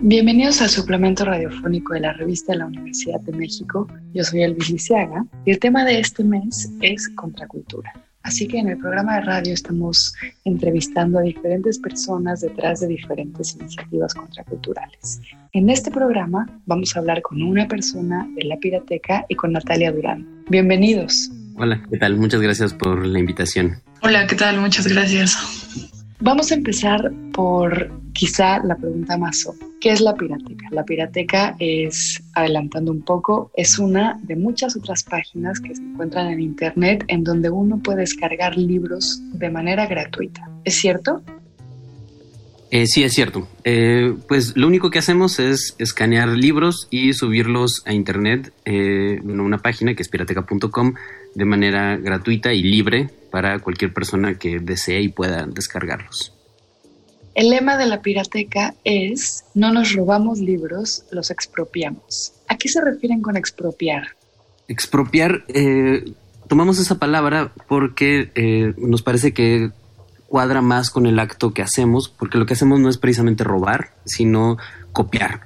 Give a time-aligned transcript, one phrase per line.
[0.00, 3.88] Bienvenidos al suplemento radiofónico de la revista de la Universidad de México.
[4.14, 7.92] Yo soy Elvis Lisiaga y el tema de este mes es contracultura.
[8.22, 13.56] Así que en el programa de radio estamos entrevistando a diferentes personas detrás de diferentes
[13.56, 15.20] iniciativas contraculturales.
[15.52, 19.90] En este programa vamos a hablar con una persona de la Pirateca y con Natalia
[19.90, 20.44] Durán.
[20.48, 21.28] Bienvenidos.
[21.56, 22.16] Hola, ¿qué tal?
[22.16, 23.82] Muchas gracias por la invitación.
[24.02, 24.60] Hola, ¿qué tal?
[24.60, 25.36] Muchas gracias.
[26.20, 29.67] Vamos a empezar por quizá la pregunta más obvia.
[29.80, 30.66] ¿Qué es la pirateca?
[30.72, 36.32] La pirateca es, adelantando un poco, es una de muchas otras páginas que se encuentran
[36.32, 40.50] en Internet en donde uno puede descargar libros de manera gratuita.
[40.64, 41.22] ¿Es cierto?
[42.70, 43.48] Eh, sí, es cierto.
[43.62, 49.40] Eh, pues lo único que hacemos es escanear libros y subirlos a Internet eh, en
[49.40, 50.94] una página que es pirateca.com
[51.34, 56.37] de manera gratuita y libre para cualquier persona que desee y pueda descargarlos.
[57.38, 62.32] El lema de la pirateca es, no nos robamos libros, los expropiamos.
[62.48, 64.08] ¿A qué se refieren con expropiar?
[64.66, 66.14] Expropiar, eh,
[66.48, 69.70] tomamos esa palabra porque eh, nos parece que
[70.26, 73.92] cuadra más con el acto que hacemos, porque lo que hacemos no es precisamente robar,
[74.04, 74.56] sino
[74.90, 75.42] copiar.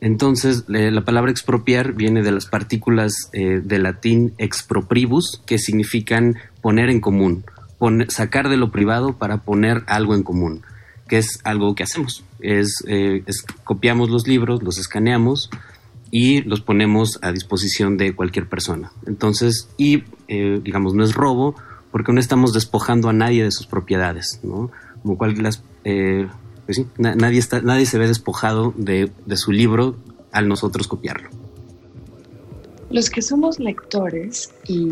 [0.00, 6.88] Entonces, la palabra expropiar viene de las partículas eh, de latín expropribus, que significan poner
[6.88, 7.44] en común,
[8.08, 10.62] sacar de lo privado para poner algo en común
[11.08, 12.24] que es algo que hacemos.
[12.40, 13.24] Es, eh,
[13.64, 15.50] copiamos los libros, los escaneamos
[16.10, 18.92] y los ponemos a disposición de cualquier persona.
[19.06, 21.54] Entonces, y eh, digamos, no es robo
[21.90, 24.70] porque no estamos despojando a nadie de sus propiedades, ¿no?
[25.02, 26.28] Como cual las, eh,
[26.66, 29.96] pues sí, nadie, está, nadie se ve despojado de, de su libro
[30.32, 31.30] al nosotros copiarlo.
[32.90, 34.88] Los que somos lectores y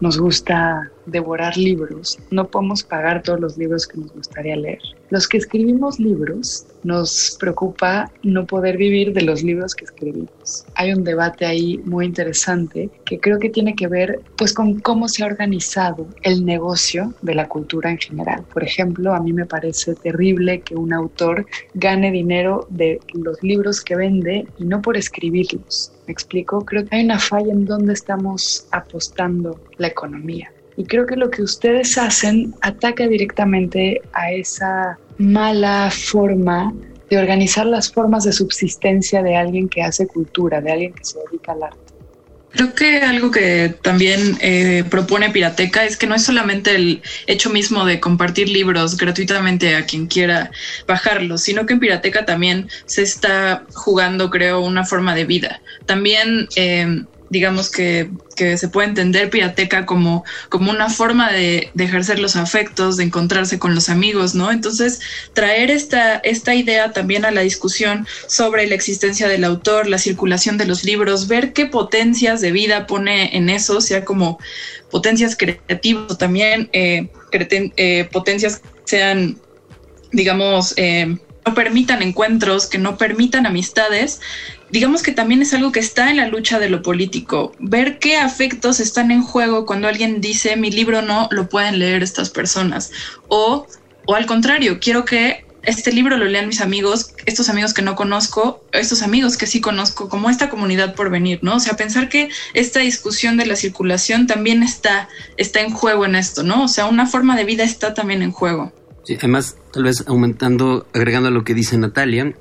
[0.00, 4.80] nos gusta devorar libros, no podemos pagar todos los libros que nos gustaría leer.
[5.10, 10.64] Los que escribimos libros, nos preocupa no poder vivir de los libros que escribimos.
[10.74, 15.08] Hay un debate ahí muy interesante que creo que tiene que ver pues con cómo
[15.08, 18.44] se ha organizado el negocio de la cultura en general.
[18.52, 23.80] Por ejemplo, a mí me parece terrible que un autor gane dinero de los libros
[23.80, 25.92] que vende y no por escribirlos.
[26.06, 26.64] ¿Me explico?
[26.64, 30.51] Creo que hay una falla en donde estamos apostando la economía.
[30.76, 36.72] Y creo que lo que ustedes hacen ataca directamente a esa mala forma
[37.10, 41.18] de organizar las formas de subsistencia de alguien que hace cultura, de alguien que se
[41.30, 41.92] dedica al arte.
[42.52, 47.48] Creo que algo que también eh, propone Pirateca es que no es solamente el hecho
[47.48, 50.50] mismo de compartir libros gratuitamente a quien quiera
[50.86, 55.62] bajarlos, sino que en Pirateca también se está jugando, creo, una forma de vida.
[55.86, 62.34] También eh, digamos que, se puede entender pirateca como, como una forma de, ejercer los
[62.36, 64.50] afectos, de encontrarse con los amigos, ¿no?
[64.50, 65.00] Entonces,
[65.32, 70.58] traer esta, esta idea también a la discusión sobre la existencia del autor, la circulación
[70.58, 74.38] de los libros, ver qué potencias de vida pone en eso, sea como
[74.90, 79.38] potencias creativas o también eh, eh, potencias sean,
[80.10, 84.20] digamos, eh, no permitan encuentros, que no permitan amistades,
[84.70, 87.52] digamos que también es algo que está en la lucha de lo político.
[87.58, 92.02] Ver qué afectos están en juego cuando alguien dice mi libro no lo pueden leer
[92.02, 92.90] estas personas.
[93.28, 93.66] O,
[94.06, 97.94] o al contrario, quiero que este libro lo lean mis amigos, estos amigos que no
[97.94, 101.56] conozco, estos amigos que sí conozco, como esta comunidad por venir, ¿no?
[101.56, 106.16] O sea, pensar que esta discusión de la circulación también está, está en juego en
[106.16, 106.64] esto, ¿no?
[106.64, 108.72] O sea, una forma de vida está también en juego.
[109.18, 112.34] Además, tal vez aumentando, agregando a lo que dice Natalia,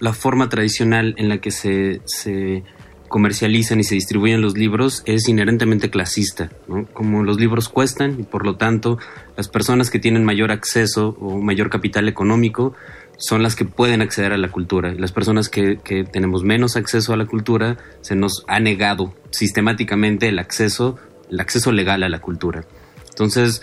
[0.00, 2.64] la forma tradicional en la que se, se,
[3.10, 6.48] comercializan y se distribuyen los libros es inherentemente clasista.
[6.94, 8.98] Como los libros cuestan y por lo tanto
[9.36, 12.72] las personas que tienen mayor acceso o mayor capital económico
[13.18, 14.94] son las que pueden acceder a la cultura.
[14.94, 20.28] Las personas que, que tenemos menos acceso a la cultura se nos ha negado sistemáticamente
[20.28, 20.96] el acceso,
[21.30, 22.64] el acceso legal a la cultura.
[23.08, 23.60] Entonces,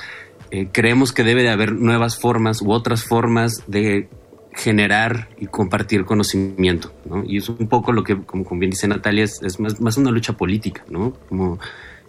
[0.52, 4.10] eh, creemos que debe de haber nuevas formas u otras formas de
[4.54, 7.24] generar y compartir conocimiento, ¿no?
[7.26, 10.84] Y es un poco lo que, como, bien dice Natalia, es, más, una lucha política,
[10.90, 11.14] ¿no?
[11.30, 11.60] Como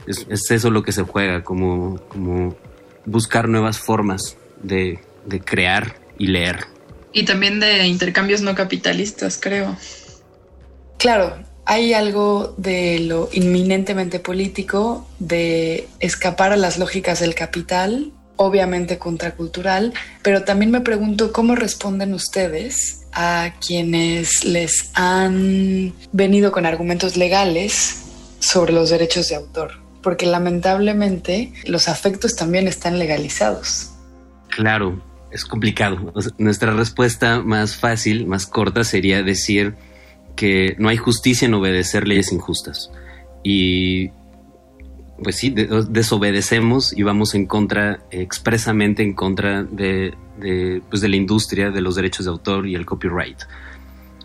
[0.06, 2.56] es, eso lo que se juega, como, como
[3.04, 6.64] buscar nuevas formas de, de crear y leer.
[7.12, 9.76] Y también de intercambios no capitalistas, creo.
[10.98, 11.36] Claro,
[11.66, 19.92] hay algo de lo inminentemente político, de escapar a las lógicas del capital, obviamente contracultural,
[20.22, 28.04] pero también me pregunto cómo responden ustedes a quienes les han venido con argumentos legales
[28.38, 33.90] sobre los derechos de autor, porque lamentablemente los afectos también están legalizados.
[34.48, 36.12] Claro, es complicado.
[36.38, 39.74] nuestra respuesta más fácil, más corta sería decir
[40.36, 42.90] que no hay justicia en obedecer leyes injustas.
[43.42, 44.10] Y
[45.22, 50.14] pues sí, desobedecemos y vamos en contra, expresamente en contra de,
[50.88, 53.38] pues de la industria, de los derechos de autor y el copyright.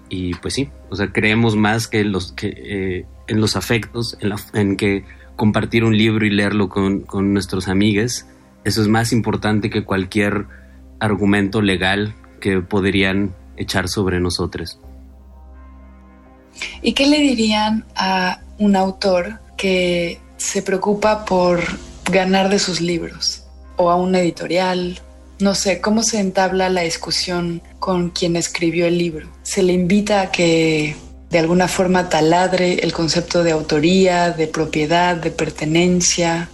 [0.09, 4.33] Y pues sí, o sea, creemos más que, los, que eh, en los afectos, en,
[4.53, 5.05] en, que
[5.35, 8.25] compartir un libro y leerlo con, con nuestros amigos,
[8.63, 10.45] eso es más importante que cualquier
[10.99, 14.79] argumento legal que podrían echar sobre nosotros.
[16.83, 21.61] ¿Y qué le dirían a un autor que se preocupa por
[22.11, 23.43] ganar de sus libros?
[23.77, 24.99] ¿O a un editorial?
[25.39, 29.29] No sé, ¿cómo se entabla la discusión con quien escribió el libro?
[29.41, 30.95] ¿Se le invita a que
[31.29, 36.49] de alguna forma taladre el concepto de autoría, de propiedad, de pertenencia?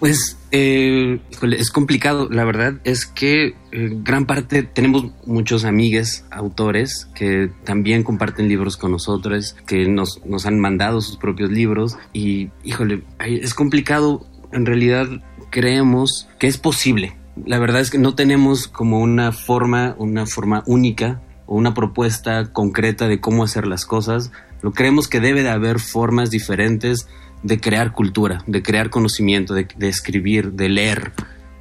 [0.00, 2.28] Pues eh, es complicado.
[2.30, 8.76] La verdad es que eh, gran parte tenemos muchos amigues autores que también comparten libros
[8.76, 14.28] con nosotros, que nos, nos han mandado sus propios libros y, híjole, es complicado.
[14.52, 15.08] En realidad
[15.50, 17.16] creemos que es posible.
[17.44, 22.52] La verdad es que no tenemos como una forma, una forma única o una propuesta
[22.52, 24.30] concreta de cómo hacer las cosas.
[24.64, 27.06] Lo creemos que debe de haber formas diferentes
[27.42, 31.12] de crear cultura, de crear conocimiento, de, escribir, de leer,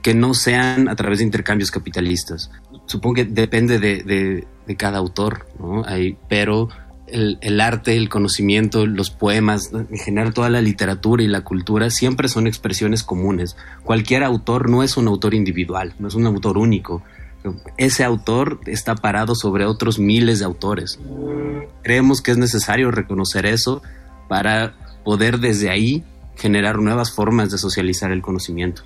[0.02, 2.50] que no sean a través de intercambios capitalistas.
[2.86, 4.48] Supongo que depende de,
[4.78, 5.84] cada autor, ¿no?
[5.86, 6.70] Hay, pero
[7.08, 12.30] el, arte, el conocimiento, los poemas, en general toda la literatura y la cultura siempre
[12.30, 13.58] son expresiones comunes.
[13.84, 17.04] Cualquier autor no es un autor individual, no es un autor único.
[17.78, 21.00] Ese autor está parado sobre otros miles de autores.
[21.84, 23.82] Creemos que es necesario reconocer eso
[24.28, 24.74] para
[25.04, 26.04] poder desde ahí
[26.38, 28.84] generar nuevas formas de socializar el conocimiento.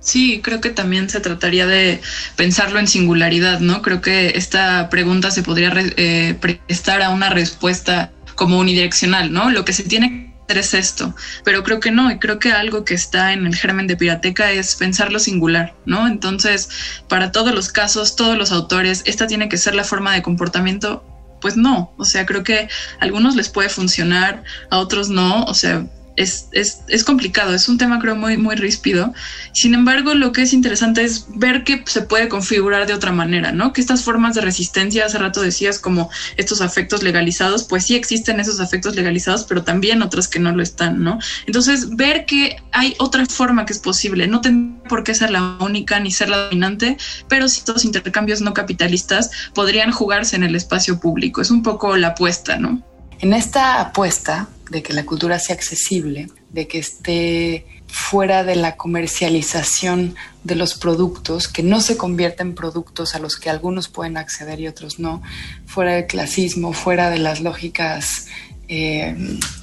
[0.00, 2.00] Sí, creo que también se trataría de
[2.34, 3.82] pensarlo en singularidad, ¿no?
[3.82, 9.50] Creo que esta pregunta se podría eh, prestar a una respuesta como unidireccional, ¿no?
[9.50, 11.14] Lo que se tiene es esto,
[11.44, 14.50] pero creo que no, y creo que algo que está en el germen de Pirateca
[14.50, 16.06] es pensarlo singular, ¿no?
[16.06, 16.68] Entonces,
[17.08, 21.04] para todos los casos, todos los autores, esta tiene que ser la forma de comportamiento
[21.40, 22.68] pues no, o sea, creo que a
[23.04, 25.86] algunos les puede funcionar, a otros no, o sea,
[26.20, 29.14] es, es, es, complicado, es un tema creo muy, muy ríspido.
[29.52, 33.52] Sin embargo, lo que es interesante es ver que se puede configurar de otra manera,
[33.52, 33.72] ¿no?
[33.72, 38.38] Que estas formas de resistencia, hace rato decías como estos afectos legalizados, pues sí existen
[38.38, 41.18] esos afectos legalizados, pero también otros que no lo están, ¿no?
[41.46, 45.56] Entonces, ver que hay otra forma que es posible, no tendría por qué ser la
[45.60, 50.54] única ni ser la dominante, pero si estos intercambios no capitalistas podrían jugarse en el
[50.54, 51.40] espacio público.
[51.40, 52.82] Es un poco la apuesta, ¿no?
[53.20, 58.76] En esta apuesta de que la cultura sea accesible, de que esté fuera de la
[58.76, 60.14] comercialización
[60.44, 64.60] de los productos, que no se convierta en productos a los que algunos pueden acceder
[64.60, 65.22] y otros no,
[65.66, 68.28] fuera del clasismo, fuera de las lógicas
[68.68, 69.16] eh,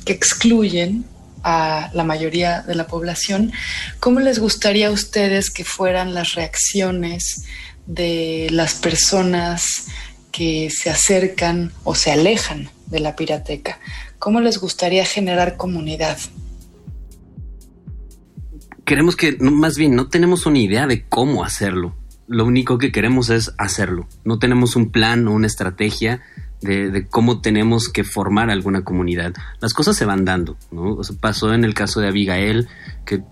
[0.06, 1.06] que excluyen
[1.44, 3.54] a la mayoría de la población,
[4.01, 7.45] ¿cómo les gustaría a ustedes que fueran las reacciones
[7.85, 9.87] de las personas
[10.33, 13.80] que se acercan o se alejan de la pirateca?
[14.20, 16.18] ¿Cómo les gustaría generar comunidad?
[18.86, 21.94] Queremos que, más bien, no tenemos una idea de cómo hacerlo.
[22.28, 24.08] Lo único que queremos es hacerlo.
[24.24, 26.22] No tenemos un plan o una estrategia
[26.62, 29.34] de, cómo tenemos que formar alguna comunidad.
[29.60, 31.00] Las cosas se van dando, ¿no?
[31.20, 32.68] pasó en el caso de Abigail,
[33.06, 33.24] que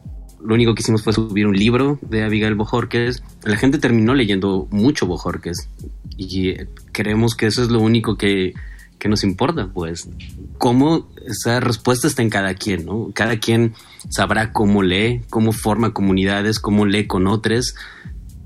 [0.43, 3.23] lo único que hicimos fue subir un libro de Abigail Bojorquez.
[3.43, 5.69] La gente terminó leyendo mucho Bojorquez
[6.17, 6.53] y
[6.91, 8.53] creemos que eso es lo único que,
[8.99, 10.09] que nos importa, pues.
[10.57, 13.11] Cómo esa respuesta está en cada quien, ¿no?
[13.13, 13.73] Cada quien
[14.09, 17.75] sabrá cómo lee, cómo forma comunidades, cómo lee con otros.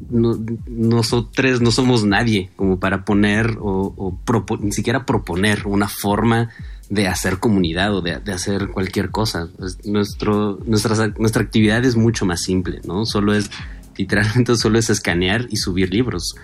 [0.10, 4.18] nosotros no somos nadie como para poner o,
[4.62, 6.50] ni siquiera proponer una forma
[6.90, 9.48] de hacer comunidad o de, hacer cualquier cosa.
[9.58, 13.06] Pues, nuestro, nuestra, nuestra actividad es mucho más simple, ¿no?
[13.06, 13.52] Solo es,
[13.98, 16.36] literalmente solo es escanear y subir libros.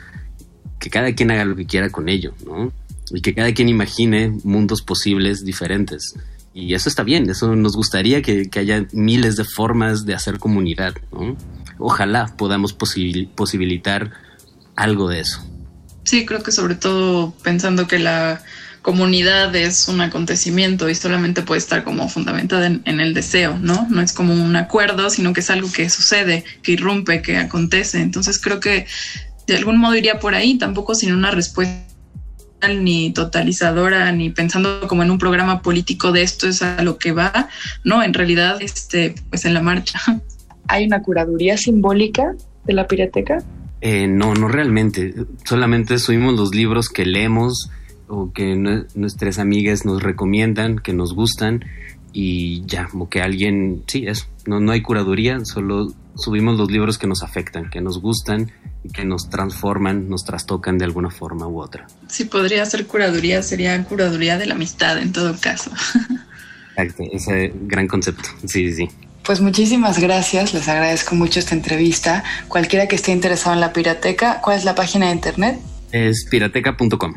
[0.80, 2.72] Que cada quien haga lo que quiera con ello, ¿no?
[3.12, 6.16] Y que cada quien imagine mundos posibles diferentes.
[6.54, 10.96] Y eso está bien, eso nos gustaría que, haya miles de formas de hacer comunidad.
[11.78, 14.12] Ojalá podamos posibilitar
[14.76, 15.46] algo de eso.
[16.04, 18.42] Sí, creo que sobre todo pensando que la
[18.82, 23.88] comunidad es un acontecimiento y solamente puede estar como fundamentada en, en, el deseo, ¿no?
[23.90, 28.00] No es como un acuerdo, sino que es algo que sucede, que irrumpe, que acontece.
[28.00, 28.86] Entonces creo que
[29.48, 31.85] de algún modo iría por ahí, tampoco sin una respuesta
[32.80, 37.12] ni totalizadora ni pensando como en un programa político de esto es a lo que
[37.12, 37.50] va,
[37.84, 40.00] no, en realidad este pues en la marcha.
[40.68, 42.34] ¿Hay una curaduría simbólica
[42.66, 43.44] de la pirateca?
[43.82, 45.14] Eh, no, no realmente.
[45.44, 47.70] Solamente subimos los libros que leemos
[48.08, 48.56] o que
[48.96, 51.66] nuestras amigas nos recomiendan, que nos gustan
[52.14, 56.98] y ya, como que alguien, sí, eso, no, no hay curaduría, solo subimos los libros
[56.98, 58.52] que nos afectan, que nos gustan
[58.84, 61.88] y que nos transforman, nos trastocan de alguna forma u otra.
[62.08, 65.72] Si podría ser curaduría, sería curaduría de la amistad en todo caso.
[66.78, 68.90] Exacto, ese gran concepto, sí, sí, sí.
[69.24, 72.24] Pues muchísimas gracias, les agradezco mucho esta entrevista.
[72.48, 75.60] Cualquiera que esté interesado en la pirateca, ¿cuál es la página de internet?
[75.92, 77.16] Es pirateca.com.